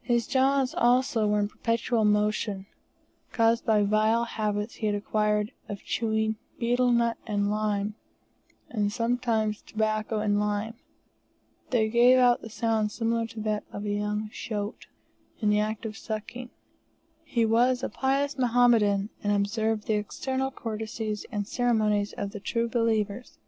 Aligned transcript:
His 0.00 0.26
jaws 0.26 0.74
also 0.74 1.26
were 1.26 1.38
in 1.38 1.48
perpetual 1.50 2.06
motion, 2.06 2.64
caused 3.30 3.66
by 3.66 3.82
vile 3.82 4.24
habits 4.24 4.76
he 4.76 4.86
had 4.86 4.94
acquired 4.94 5.52
of 5.68 5.82
chewing 5.84 6.36
betel 6.58 6.90
nut 6.92 7.18
and 7.26 7.50
lime, 7.50 7.94
and 8.70 8.90
sometimes 8.90 9.60
tobacco 9.60 10.20
and 10.20 10.40
lime. 10.40 10.76
They 11.68 11.90
gave 11.90 12.16
out 12.16 12.42
a 12.42 12.48
sound 12.48 12.90
similar 12.90 13.26
to 13.26 13.40
that 13.40 13.64
of 13.70 13.84
a 13.84 13.90
young 13.90 14.30
shoat, 14.30 14.86
in 15.40 15.50
the 15.50 15.60
act 15.60 15.84
of 15.84 15.98
sucking. 15.98 16.48
He 17.22 17.44
was 17.44 17.82
a 17.82 17.90
pious 17.90 18.38
Mohammedan, 18.38 19.10
and 19.22 19.30
observed 19.30 19.86
the 19.88 19.96
external 19.96 20.50
courtesies 20.50 21.26
and 21.30 21.46
ceremonies 21.46 22.14
of 22.14 22.30
the 22.30 22.40
true 22.40 22.66
believers. 22.70 23.38